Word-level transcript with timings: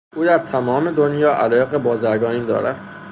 او 0.15 0.25
در 0.25 0.37
تمام 0.39 0.91
دنیا 0.91 1.33
علایق 1.33 1.77
بازرگانی 1.77 2.45
دارد. 2.45 2.81